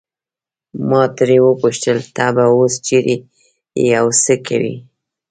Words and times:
ما 0.89 1.01
ترې 1.15 1.37
وپوښتل 1.47 1.97
ته 2.15 2.25
به 2.35 2.43
اوس 2.55 2.73
چیرې 2.85 3.17
یې 3.85 3.89
او 3.99 4.07
څه 4.23 4.33
کوې. 4.47 4.75